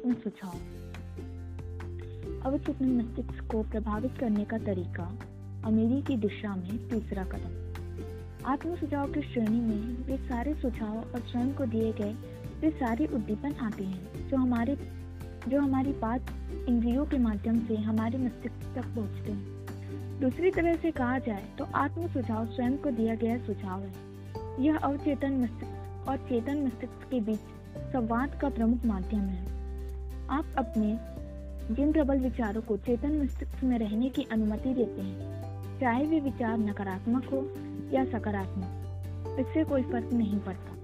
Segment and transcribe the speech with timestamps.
[0.00, 0.52] आत्म सुझाव
[2.46, 5.18] अवचेतन मस्तिष्क को प्रभावित करने का तरीका
[5.64, 11.20] अमीरी की दिशा में तीसरा कदम। आत्म सुझाव की श्रेणी में वे सारे सुझाव और
[11.20, 12.14] स्वयं को दिए गए
[12.60, 14.78] वे सारे उद्दीपन आते हैं, जो हमारे,
[15.48, 16.32] जो हमारी बात
[16.68, 21.64] इंद्रियों के माध्यम से हमारे मस्तिष्क तक पहुँचते हैं। दूसरी तरह से कहा जाए तो
[21.74, 27.20] आत्म सुझाव स्वयं को दिया गया सुझाव है। यह अवचेतन मस्तिष्क और चेतन मस्तिष्क के
[27.20, 27.40] बीच
[27.92, 29.59] संवाद का प्रमुख माध्यम है।
[30.30, 36.04] आप अपने जिन प्रबल विचारों को चेतन मस्तिष्क में रहने की अनुमति देते हैं, चाहे
[36.06, 37.40] वे विचार नकारात्मक हो
[37.92, 40.76] या सकारात्मक, इससे कोई फ़र्क नहीं पड़ता।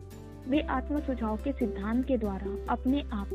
[0.49, 3.29] वे आत्म सुझाव के सिद्धांत के द्वारा अपने आप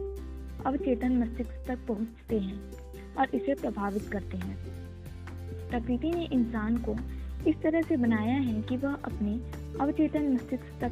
[0.65, 2.59] अवचेतन मस्तिष्क तक पहुँचते हैं
[3.15, 4.57] और इसे प्रभावित करते हैं।
[5.69, 6.95] प्रकृति ने इंसान को
[7.49, 9.39] इस तरह से बनाया है कि वह अपने
[9.81, 10.91] अवचेतन मस्तिष्क तक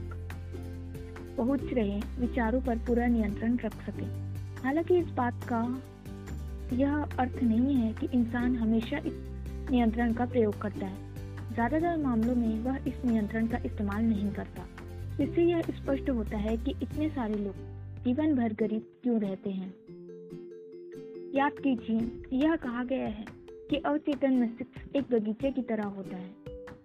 [1.38, 4.29] पहुँच रहे विचारों पर पूरा नियंत्रण रख सके।
[4.64, 5.62] हालाँकि इस बात का
[6.74, 9.14] यह अर्थ नहीं है कि इंसान हमेशा इस
[9.72, 14.66] नियंत्रण का प्रयोग करता है। ज़्यादातर मामलों में वह इस नियंत्रण का इस्तेमाल नहीं करता।
[15.24, 17.56] इससे यह स्पष्ट होता है कि इतने सारे लोग
[18.04, 19.74] जीवन भर गरीब क्यों रहते हैं?
[21.36, 23.26] याद कीजिए, यह कहा गया है
[23.70, 26.30] कि अवचेतन मस्तिष्क एक बगीचे की तरह होता है,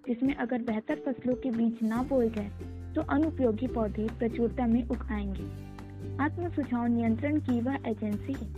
[0.09, 2.51] जिसमें अगर बेहतर फ़सलों के बीज ना बोए गए
[2.95, 5.74] तो अनुपयोगी पौधे प्रचुरता में उग आएँगे।
[6.21, 8.49] आत्म सुझाव नियंत्रण की वह एजेंसी है,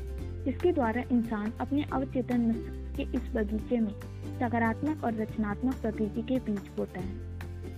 [0.45, 3.93] जिसके द्वारा इंसान अपने अवचेतन मस्तिष्क के इस बगीचे में
[4.39, 7.15] सकारात्मक और रचनात्मक प्रकृति के बीज बोता है,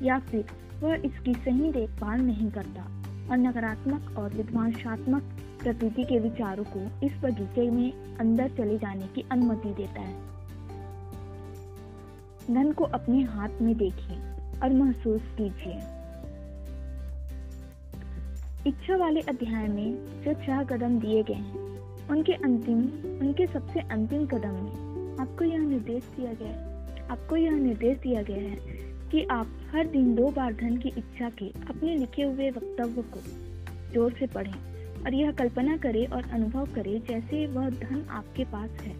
[0.02, 0.44] या फिर
[0.83, 2.83] वह इसकी सही देखभाल नहीं करता
[3.30, 5.22] और नकारात्मक और विध्वंसात्मक
[5.62, 10.16] प्रकृति के विचारों को इस बगीचे में अंदर चले जाने की अनुमति देता है।
[12.55, 14.19] धन को अपने हाथ में देखिए
[14.62, 15.78] और महसूस कीजिए।
[18.69, 22.81] इच्छा वाले अध्याय में जो छह कदम दिए गए हैं, उनके अंतिम,
[23.20, 28.22] उनके सबसे अंतिम कदम में आपको यह निर्देश दिया गया है, आपको यह निर्देश दिया
[28.22, 28.56] गया है
[29.10, 33.20] कि आप हर दिन दो बार धन की इच्छा के अपने लिखे हुए वक्तव्य को
[33.92, 34.53] ज़ोर से पढ़ें
[35.04, 38.94] और यह कल्पना करें और अनुभव करें जैसे वह धन आपके पास है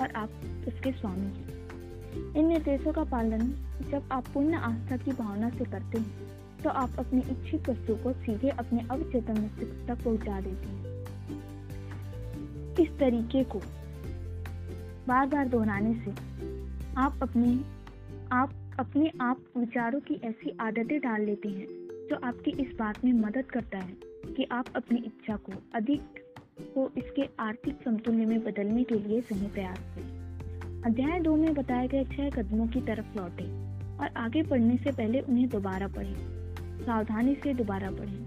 [0.00, 0.30] और आप
[0.68, 3.52] उसके स्वामी हैं। इन निर्देशों का पालन
[3.90, 6.32] जब आप पूर्ण आस्था की भावना से करते हैं
[6.64, 10.82] तो आप अपनी इच्छित वस्तु को सीधे अपने अवचेतन मस्तिष्क तक पहुँचा देते हैं।
[12.80, 13.58] इस तरीके को
[15.08, 16.10] बार बार दोहराने से
[16.96, 17.58] आप अपने
[18.32, 21.66] आप अपने आप विचारों की ऐसी आदतें डाल लेते हैं,
[22.10, 23.96] जो आपकी इस बात में मदद करता है
[24.34, 26.00] कि आप अपनी इच्छा को अधिक
[26.74, 31.88] को इसके आर्थिक समतुल्य में बदलने के लिए सही प्रयास करें। अध्याय दो में बताए
[31.88, 33.44] गए छह कदमों की तरफ़ लौटे
[33.98, 36.33] और आगे पढ़ने से पहले उन्हें दोबारा पढ़ें।
[36.82, 38.24] सावधानी से दोबारा पढ़ें।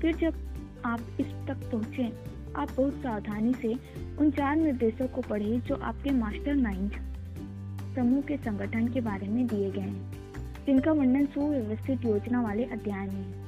[0.00, 0.34] फिर जब
[0.84, 2.12] आप इस तक पहुँचे,
[2.56, 3.74] आप बहुत सावधानी से
[4.18, 6.92] उन चार निर्देशों को पढ़ें जो आपके मास्टर माइंड
[7.96, 10.12] समूह के संगठन के बारे में दिए गए हैं,
[10.66, 13.44] जिनका वर्णन सुव्यवस्थित योजना वाले अध्याय में है।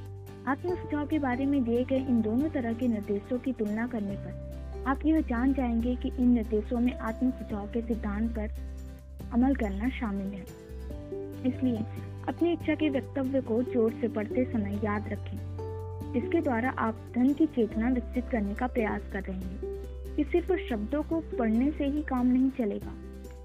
[0.47, 4.15] आत्म सुझाव के बारे में दिए गए इन दोनों तरह के निर्देशों की तुलना करने
[4.15, 8.51] पर आप यह जान जाएँगे कि इन निर्देशों में आत्म सुझाव के सिद्धांत पर
[9.33, 10.66] अमल करना शामिल है।
[11.47, 11.79] इसलिए
[12.29, 15.57] अपनी इच्छा के वक्तव्य को ज़ोर से पढ़ते समय याद रखें।
[16.13, 19.77] जिसके द्वारा आप धन की चेतना विकसित करने का प्रयास कर रहे हैं।
[20.17, 22.93] कि सिर्फ़ शब्दों को पढ़ने से ही काम नहीं चलेगा।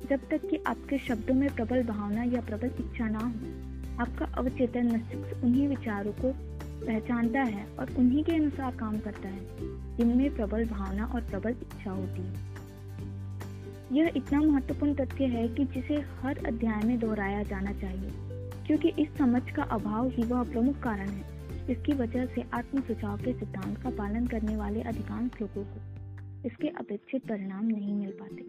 [0.09, 3.72] जब तक कि आपके शब्दों में प्रबल भावना या प्रबल इच्छा ना हो,
[4.03, 6.34] आपका अवचेतन मस्तिष्क उन्हीं विचारों को
[6.85, 9.47] पहचानता है और उन्हीं के अनुसार काम करता है,
[9.97, 12.50] जिनमें प्रबल भावना और प्रबल इच्छा होती है।
[13.91, 18.12] यह इतना महत्वपूर्ण तथ्य है कि जिसे हर अध्याय में दोहराया जाना चाहिए,
[18.68, 21.29] क्योंकि इस समझ का अभाव ही वह प्रमुख कारण है
[21.69, 26.68] इसकी वजह से आत्म सुझाव के सिद्धांत का पालन करने वाले अधिकांश लोगों को इसके
[26.79, 28.44] अपेक्षित परिणाम नहीं मिल पाते।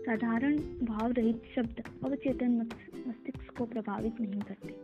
[0.00, 4.74] साधारण भाव रहित शब्द अवचेतन मस्तिष्क को प्रभावित नहीं करते।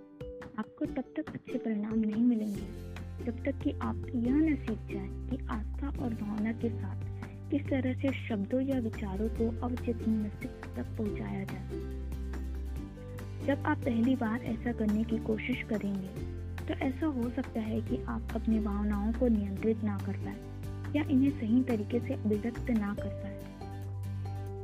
[0.59, 5.09] आपको तब तक अच्छे परिणाम नहीं मिलेंगे, जब तक कि आप यह न सीख जाए
[5.31, 7.16] कि आस्था और भावना के साथ
[7.51, 11.69] किस तरह से शब्दों या विचारों को अवचेतन मस्तिष्क तक पहुँचाया जाए
[13.47, 16.09] जब आप पहली बार ऐसा करने की कोशिश करेंगे
[16.67, 20.37] तो ऐसा हो सकता है कि आप अपनी भावनाओं को नियंत्रित ना कर पाए
[20.97, 23.37] या इन्हें सही तरीके से अभिव्यक्त ना कर पाए।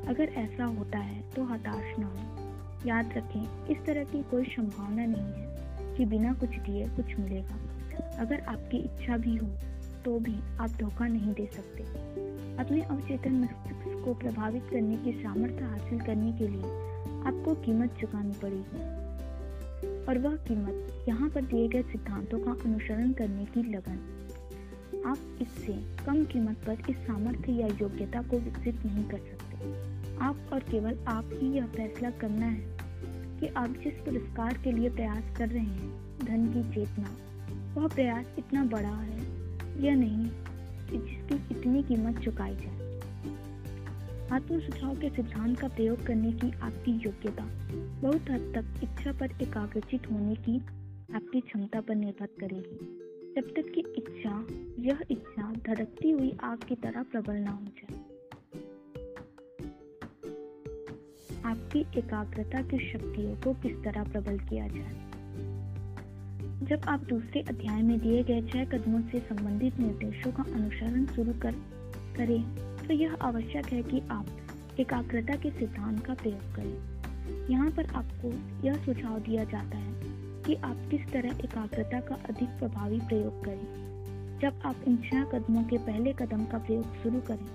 [0.09, 5.07] अगर ऐसा होता है तो हताश ना हो। याद रखें, इस तरह की कोई संभावना
[5.07, 7.59] नहीं है कि बिना कुछ दिए कुछ मिलेगा।
[8.19, 9.47] अगर आपकी इच्छा भी हो
[10.05, 15.65] तो भी आप धोखा नहीं दे सकते। अपने अवचेतन मस्तिष्क को प्रभावित करने की सामर्थ्य
[15.65, 16.63] हासिल करने के लिए
[17.27, 19.03] आपको कीमत चुकानी पड़ेगी।
[20.09, 23.99] और वह कीमत यहाँ पर दिए गए सिद्धांतों का अनुसरण करने की लगन।
[25.07, 30.37] आप इससे कम कीमत पर इस सामर्थ्य या योग्यता को विकसित नहीं कर सकते। आप
[30.53, 32.79] और केवल आप ही यह फैसला करना है
[33.41, 37.17] कि आप जिस पुरस्कार के लिए प्रयास कर रहे हैं, धन की चेतना,
[37.75, 39.21] वह प्रयास इतना बड़ा है
[39.85, 40.31] या नहीं
[40.99, 42.93] जिसकी इतनी कीमत चुकाई जाए।
[44.33, 47.45] आत्म सुझाव के सिद्धांत का प्रयोग करने की आपकी योग्यता,
[48.01, 50.59] बहुत हद तक इच्छा पर एकाग्रचित होने की
[51.15, 53.03] आपकी क्षमता पर निर्भर करेगी।
[53.37, 54.47] जब तक कि इच्छा,
[54.79, 57.99] यह इच्छा धड़कती हुई आग की तरह प्रबल ना हो जाए।
[61.45, 65.12] आपकी एकाग्रता की शक्तियों को किस तरह प्रबल किया जाए?
[66.63, 71.33] जब आप दूसरे अध्याय में दिए गए छह कदमों से संबंधित निर्देशों का अनुसरण शुरू
[71.33, 71.53] कर,
[72.17, 72.43] करें
[72.87, 74.27] तो यह आवश्यक है कि आप
[74.81, 78.31] एकाग्रता के सिद्धांत का प्रयोग करें। यहाँ पर आपको
[78.67, 79.93] यह सुझाव दिया जाता है
[80.43, 85.65] कि आप किस तरह एकाग्रता का अधिक प्रभावी प्रयोग करें। जब आप इन छह कदमों
[85.65, 87.47] के पहले कदम का प्रयोग शुरू करें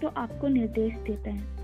[0.00, 1.58] तो आपको निर्देश देता है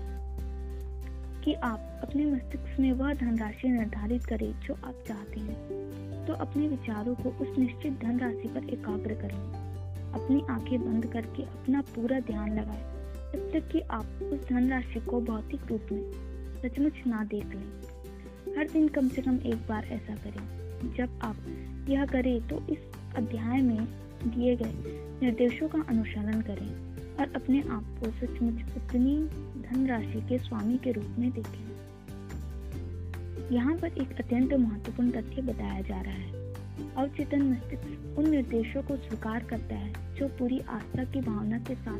[1.43, 5.86] कि आप अपने मस्तिष्क में वह धनराशि निर्धारित करें जो आप चाहते हैं।
[6.27, 9.39] तो अपने विचारों को उस निश्चित धनराशि पर एकाग्र करें।
[10.13, 12.83] अपनी आँखें बंद करके अपना पूरा ध्यान लगाएँ,
[13.33, 16.11] जब तक कि आप उस धनराशि को भौतिक रूप में
[16.61, 21.37] सचमुच ना देख लें। हर दिन कम से कम एक बार ऐसा करें। जब आप
[21.89, 22.79] यह करें तो इस
[23.15, 23.85] अध्याय में
[24.23, 24.73] दिए गए
[25.21, 26.71] निर्देशों का अनुसरण करें
[27.15, 29.17] और अपने आप को सचमुच उतनी
[29.61, 31.66] धनराशि के स्वामी के रूप में देखें।
[33.51, 36.53] यहाँ पर एक अत्यंत महत्वपूर्ण तथ्य बताया जा रहा है।
[36.95, 41.99] अवचेतन मस्तिष्क उन निर्देशों को स्वीकार करता है, जो पूरी आस्था की भावना के साथ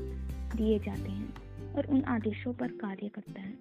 [0.57, 1.33] दिए जाते हैं
[1.73, 3.53] और उन आदेशों पर कार्य करता है।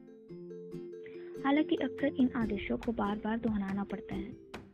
[1.45, 4.29] हालाँकि अक्सर इन आदेशों को बार बार दोहराना पड़ता है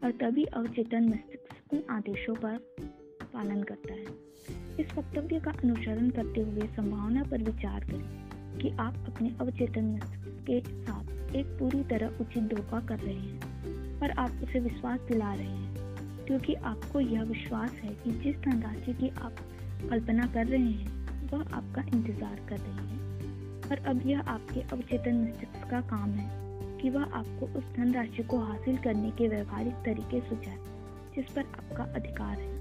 [0.05, 2.57] और तभी अवचेतन मस्तिष्क उन आदेशों पर
[3.33, 4.33] पालन करता है।
[4.81, 9.97] इस वक्तव्य का अनुसरण करते हुए संभावना पर विचार करें। कि आप अपने अवचेतन
[10.47, 13.41] के साथ एक पूरी तरह उचित धोखा कर रहे हैं,
[14.01, 18.93] पर आप उसे विश्वास दिला रहे हैं, क्योंकि आपको यह विश्वास है कि जिस धनराशि
[18.93, 19.37] की आप
[19.91, 20.91] कल्पना कर रहे हैं,
[21.33, 23.01] वह आपका इंतज़ार कर रही है।
[23.63, 26.31] और अब यह आपके अवचेतन मस्तिष्क का काम है
[26.83, 30.59] कि वह आपको उस धनराशि को हासिल करने के व्यवहारिक तरीके सुझाए,
[31.17, 32.52] जिस पर आपका अधिकार है।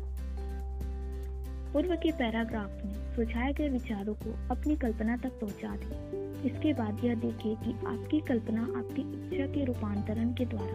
[1.73, 7.03] पूर्व के पैराग्राफ में सुझाए गए विचारों को अपनी कल्पना तक पहुँचा दें। इसके बाद
[7.03, 10.73] यह देखें कि आपकी कल्पना आपकी इच्छा के रूपांतरण के द्वारा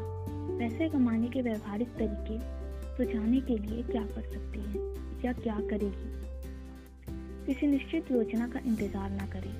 [0.58, 2.38] पैसे कमाने के व्यवहारिक तरीके
[2.96, 4.84] सुझाने के लिए क्या कर सकती है
[5.24, 6.14] या क्या करेगी।
[7.46, 9.54] किसी निश्चित योजना का इंतज़ार न करें।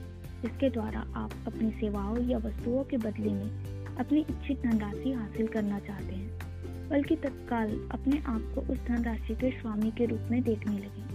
[0.44, 5.79] इसके द्वारा आप अपनी सेवाओं या वस्तुओं के बदले में अपनी इच्छित धनराशि हासिल करना
[5.79, 10.79] चाहते हैं, बल्कि तत्काल अपने आप को उस धनराशि के स्वामी के रूप में देखने
[10.79, 11.06] लगें।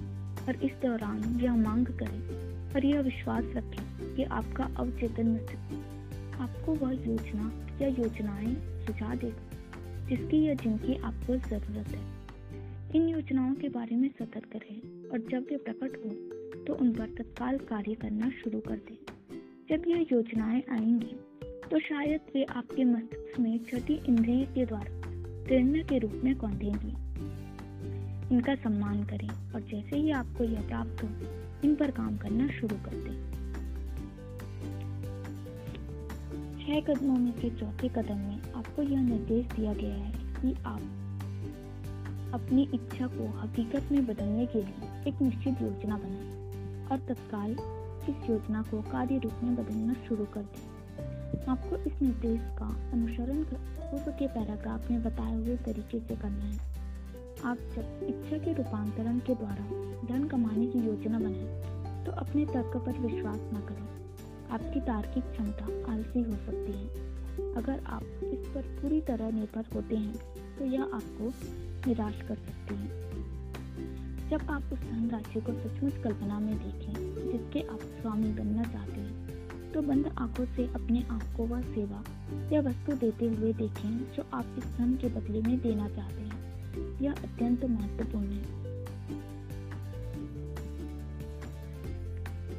[0.47, 2.21] और इस दौरान यह मांग करें
[2.73, 7.51] और यह विश्वास रखें कि आपका अवचेतन मस्तिष्क आपको वह योजना
[7.81, 8.55] या योजनाएँ
[8.85, 9.49] सुझा देगा,
[10.07, 12.21] जिसकी या जिनकी आपको ज़रूरत है।
[12.95, 16.09] इन योजनाओं के बारे में सतर्क रहें और जब वे प्रकट हो
[16.63, 18.97] तो उन पर तत्काल कार्य करना शुरू कर दें।
[19.69, 21.15] जब यह योजनाएँ आएँगी
[21.71, 25.01] तो शायद वे आपके मस्तिष्क में छठी इंद्रिय के द्वारा
[25.45, 26.93] प्रेरणा के रूप में कौंधेंगी
[28.31, 31.09] इनका सम्मान करें और जैसे ही आपको यह प्राप्त हो,
[31.63, 33.31] इन पर काम करना शुरू कर दें।
[36.59, 40.81] छह कदमों में से चौथे कदम में आपको यह निर्देश दिया गया है कि आप
[42.33, 47.51] अपनी इच्छा को हकीकत में बदलने के लिए एक निश्चित योजना बनाएँ और तत्काल
[48.09, 53.43] इस योजना को कार्य रूप में बदलना शुरू कर दें। आपको इस निर्देश का अनुसरण
[53.43, 56.80] पूर्व के पैराग्राफ में बताए हुए तरीके से करना है।
[57.45, 59.63] आप जब इच्छा के रूपांतरण के द्वारा
[60.07, 63.87] धन कमाने की योजना बनाएँ तो अपने तर्क पर विश्वास न करें।
[64.51, 69.95] आपकी तार्किक क्षमता आलसी हो सकती है। अगर आप इस पर पूरी तरह निर्भर होते
[69.95, 71.31] हैं तो यह आपको
[71.87, 76.93] निराश कर सकती है। जब आप उस धनराशि को सचमुच कल्पना में देखें,
[77.31, 82.03] जिसके आप स्वामी बनना चाहते हैं तो बंद आँखों से अपने आप को वह सेवा
[82.53, 86.50] या वस्तु देते हुए देखें, जो आप इस धन के बदले में देना चाहते हैं।
[86.77, 88.61] यह अत्यंत महत्वपूर्ण है।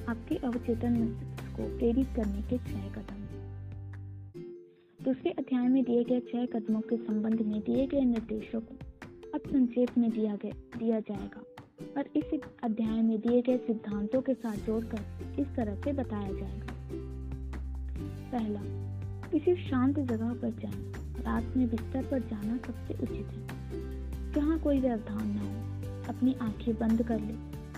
[0.06, 3.22] आपके अवचेतन मस्तिष्क को प्रेरित करने के छह कदम।
[5.04, 8.74] दूसरे अध्याय में दिए गए छह कदमों के संबंध में दिए गए निर्देशों को
[9.34, 11.42] अब संक्षेप में दिया गया दिया जाएगा।
[11.96, 15.00] और इस अध्याय में दिए गए सिद्धांतों के साथ जोड़कर
[15.38, 16.66] इस तरह से बताया जाएगा।
[18.32, 18.60] पहला,
[19.28, 20.92] किसी शांत जगह पर जाएँ।
[21.22, 23.51] रात में बिस्तर पर जाना सबसे उचित है।
[24.34, 27.34] जहाँ कोई व्यवधान न हो, अपनी आँखें बंद कर ले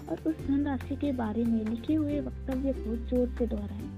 [0.08, 3.88] और उस धनराशि के बारे में लिखे हुए वक्तव्य को ज़ोर से दोहराएँ,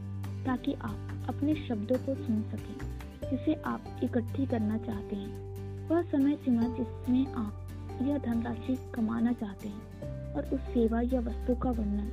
[0.44, 6.36] ताकि आप अपने शब्दों को सुन सकें, जिसे आप इकट्ठी करना चाहते हैं। वह समय
[6.36, 12.10] सीमा जिसमें आप यह धनराशि कमाना चाहते हैं और उस सेवा या वस्तु का वर्णन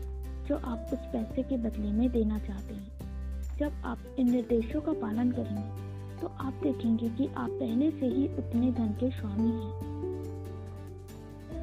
[0.47, 4.93] जो आप उस पैसे के बदले में देना चाहते हैं। जब आप इन निर्देशों का
[5.01, 9.92] पालन करेंगे तो आप देखेंगे कि आप पहले से ही उतने धन के स्वामी हैं।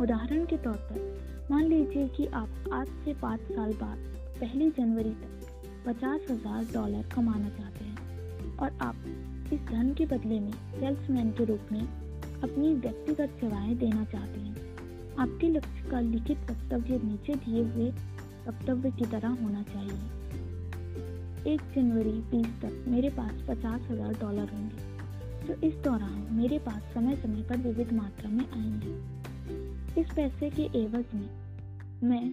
[0.01, 3.99] उदाहरण के तौर पर, मान लीजिए कि आप आज से पाँच साल बाद
[4.41, 5.49] पहली जनवरी तक
[5.87, 8.97] पचास हज़ार डॉलर कमाना चाहते हैं और आप
[9.53, 15.17] इस धन के बदले में सेल्समैन के रूप में अपनी व्यक्तिगत सेवाएँ देना चाहते हैं।
[15.19, 17.91] आपके लक्ष्य का लिखित वक्तव्य नीचे दिए हुए
[18.49, 25.47] वक्तव्य की तरह होना चाहिए। एक जनवरी बीस तक मेरे पास पचास हज़ार डॉलर होंगे,
[25.47, 29.20] जो इस दौरान मेरे पास समय समय पर विविध मात्रा में आएँगे।
[29.99, 31.29] इस पैसे के एवज में
[32.05, 32.33] मैं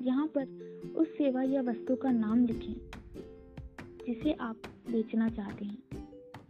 [0.00, 0.44] यहाँ पर
[0.96, 2.74] उस सेवा या वस्तु का नाम लिखें,
[4.06, 4.56] जिसे आप
[4.90, 5.78] बेचना चाहते हैं,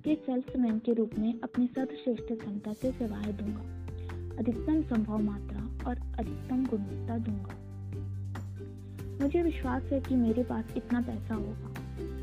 [0.05, 3.61] कि सेल्समैन के रूप में अपनी सर्वश्रेष्ठ क्षमता से सेवाएँ दूँगा,
[4.37, 7.57] अधिकतम संभव मात्रा और अधिकतम गुणवत्ता दूँगा।
[9.23, 11.75] मुझे विश्वास है कि मेरे पास इतना पैसा होगा।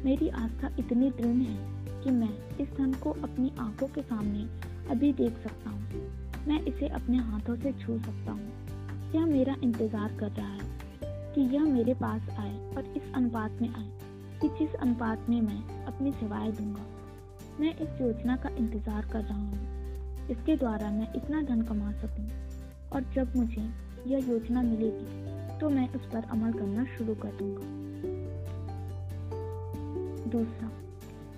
[0.04, 4.48] मेरी आस्था इतनी दृढ़ है कि मैं इस धन को अपनी आँखों के सामने
[4.90, 10.14] अभी देख सकता हूँ। मैं इसे अपने हाथों से छू सकता हूँ। यह मेरा इंतज़ार
[10.20, 13.90] कर रहा है कि यह मेरे पास आए और इस अनुपात में आए
[14.42, 16.86] कि जिस अनुपात में मैं अपनी सेवाएँ दूँगा।
[17.60, 22.30] मैं इस योजना का इंतज़ार कर रहा हूँ। इसके द्वारा मैं इतना धन कमा सकूँ
[22.94, 23.70] और जब मुझे
[24.08, 27.76] यह योजना मिलेगी तो मैं उस पर अमल करना शुरू कर दूँगा।
[30.30, 30.70] दूसरा,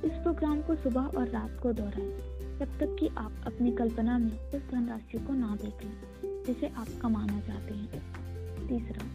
[0.05, 4.31] इस प्रोग्राम को सुबह और रात को दोहराएँ। जब तक कि आप अपनी कल्पना में
[4.31, 9.05] उस धनराशि को ना देख लें जिसे आप कमाना चाहते हैं। तीसरा,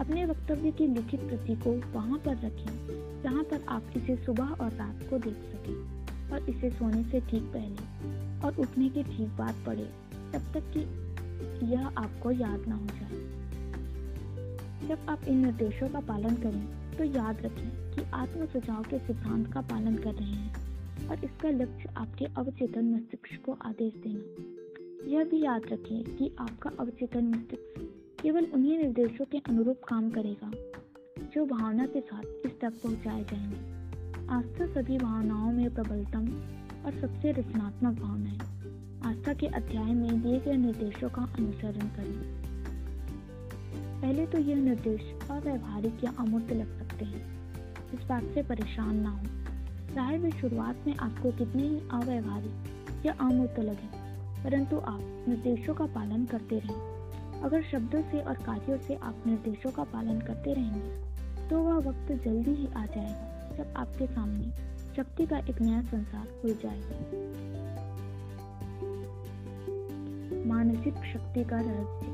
[0.00, 4.72] अपने वक्तव्य की लिखित प्रति को वहाँ पर रखें, जहाँ पर आप इसे सुबह और
[4.72, 9.54] रात को देख सकें और इसे सोने से ठीक पहले और उठने के ठीक बाद
[9.66, 9.88] पढ़े,
[10.32, 13.24] तब तक कि यह आपको याद ना हो जाए।
[14.88, 19.52] जब आप इन निर्देशों का पालन करें तो याद रखें कि आत्म सुझाव के सिद्धांत
[19.52, 20.65] का पालन कर रहे हैं।
[21.10, 24.56] और इसका लक्ष्य आपके अवचेतन मस्तिष्क को आदेश देना।
[25.10, 30.50] यह भी याद रखें कि आपका अवचेतन मस्तिष्क केवल उन्हीं निर्देशों के अनुरूप काम करेगा,
[31.34, 33.76] जो भावना के साथ इस तक पहुँचाए जाएँगे।
[34.28, 36.26] आस्था सभी भावनाओं में प्रबलतम
[36.84, 38.56] और सबसे रचनात्मक भावना है।
[39.02, 42.46] आस्था के अध्याय में दिए गए निर्देशों का अनुसरण करें।
[44.00, 47.36] पहले तो यह निर्देश अव्यवहारिक या अमूर्त लग सकते हैं।
[47.94, 49.55] इस बात से परेशान ना हो।
[49.96, 53.86] चाहे वे शुरुआत में आपको कितने ही अव्यवहारिक या अमूर्त लगे
[54.44, 59.70] परंतु आप निर्देशों का पालन करते रहें। अगर शब्दों से और कार्यों से आप निर्देशों
[59.70, 64.50] का पालन करते रहेंगे तो वह वक्त जल्दी ही आ जाएगा, जब आपके सामने
[64.96, 66.98] शक्ति का एक नया संसार खुल जाएगा।
[70.46, 72.04] मानसिक शक्ति का रहस्य।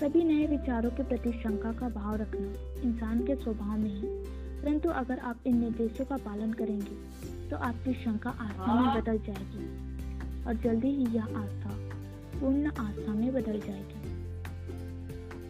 [0.00, 4.35] सभी नए विचारों के प्रति शंका का भाव रखना इंसान के स्वभाव में है।
[4.66, 10.44] परंतु अगर आप इन निर्देशों का पालन करेंगे तो आपकी शंका आस्था में बदल जाएगी
[10.44, 11.70] और जल्दी ही यह आस्था
[12.40, 14.00] पूर्ण आस्था में बदल जाएगी।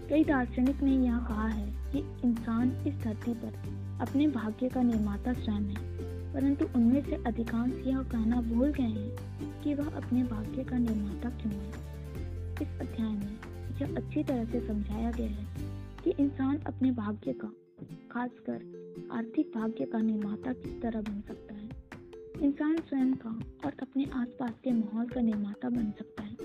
[0.08, 3.52] कई दार्शनिक ने यह कहा है कि इंसान इस धरती पर
[4.00, 9.62] अपने भाग्य का निर्माता स्वयं है परंतु उनमें से अधिकांश यह कहना भूल गए हैं
[9.62, 11.70] कि वह अपने भाग्य का निर्माता क्यों है।
[12.62, 13.38] इस अध्याय में
[13.80, 15.46] यह अच्छी तरह से समझाया गया है
[16.04, 17.48] कि इंसान अपने भाग्य का
[18.10, 21.70] खासकर आर्थिक भाग्य का निर्माता किस तरह बन सकता है?
[22.42, 23.30] इंसान स्वयं का
[23.64, 26.36] और अपने आसपास के माहौल का निर्माता बन सकता है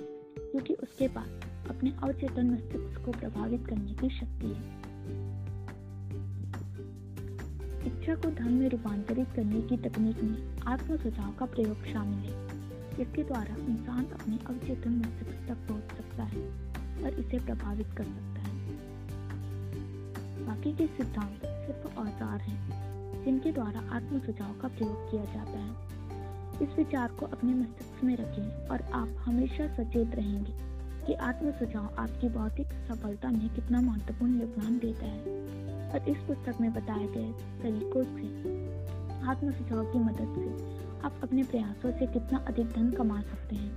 [0.51, 1.29] क्योंकि उसके पास
[1.69, 4.81] अपने अवचेतन मस्तिष्क को प्रभावित करने की शक्ति है।
[7.87, 12.47] इच्छा को धन में रूपांतरित करने की तकनीक में आत्म सुझाव का प्रयोग शामिल है,
[12.97, 16.41] जिसके द्वारा इंसान अपने अवचेतन मस्तिष्क तक पहुँच सकता है
[17.03, 18.51] और इसे प्रभावित कर सकता है।
[20.45, 25.91] बाकी के सिद्धांत सिर्फ़ औज़ार हैं, जिनके द्वारा आत्म सुझाव का प्रयोग किया जाता है।
[26.61, 30.53] इस विचार को अपने मस्तिष्क में रखें और आप हमेशा सचेत रहेंगे
[31.07, 35.39] कि आत्म सुझाव आपकी भौतिक सफलता में कितना महत्वपूर्ण योगदान देता है।
[35.91, 37.31] और इस पुस्तक में बताए गए
[37.63, 38.27] तरीकों से
[39.27, 43.75] आत्म सुझाव की मदद से आप अपने प्रयासों से कितना अधिक धन कमा सकते हैं।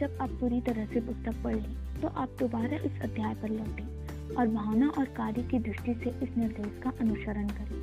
[0.00, 4.34] जब आप पूरी तरह से पुस्तक पढ़ लें तो आप दोबारा इस अध्याय पर लौटें
[4.34, 7.78] और भावना और कार्य की दृष्टि से इस निर्देश का अनुसरण करें।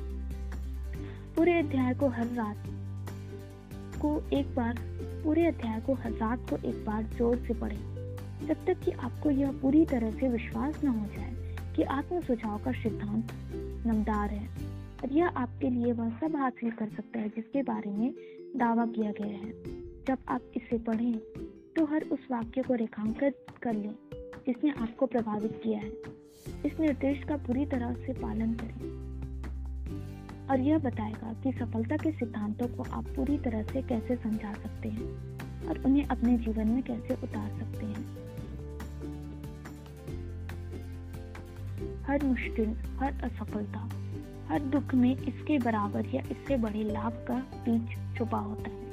[1.36, 2.64] पूरे अध्याय को हर रात
[4.02, 4.78] को एक बार,
[5.24, 7.78] पूरे अध्याय को हज़ार को एक बार ज़ोर से पढ़ें,
[8.46, 12.58] जब तक कि आपको यह पूरी तरह से विश्वास न हो जाए कि आत्म सुझाव
[12.58, 13.32] का सिद्धांत
[13.86, 14.46] नमदार है
[15.02, 18.12] और यह आपके लिए वह सब हासिल कर सकता है जिसके बारे में
[18.56, 19.52] दावा किया गया है।
[20.08, 21.12] जब आप इसे पढ़ें
[21.78, 23.94] तो हर उस वाक्य को रेखांकित कर लें,
[24.46, 25.92] जिसने आपको प्रभावित किया है।
[26.66, 29.08] इस निर्देश का पूरी तरह से पालन करें।
[30.50, 34.88] और यह बताएगा कि सफलता के सिद्धांतों को आप पूरी तरह से कैसे समझा सकते
[34.88, 38.16] हैं और उन्हें अपने जीवन में कैसे उतार सकते हैं।
[42.02, 43.90] हर मुश्किल, हर असफलता,
[44.48, 48.87] हर दुख में इसके बराबर या इससे बड़े लाभ का बीज छुपा होता है।